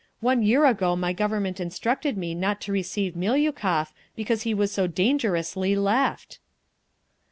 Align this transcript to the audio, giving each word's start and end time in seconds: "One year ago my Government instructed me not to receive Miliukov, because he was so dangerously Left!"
"One 0.19 0.41
year 0.41 0.65
ago 0.65 0.95
my 0.95 1.13
Government 1.13 1.59
instructed 1.59 2.17
me 2.17 2.33
not 2.33 2.59
to 2.61 2.71
receive 2.71 3.13
Miliukov, 3.13 3.93
because 4.15 4.41
he 4.41 4.53
was 4.55 4.71
so 4.71 4.87
dangerously 4.87 5.75
Left!" 5.75 6.39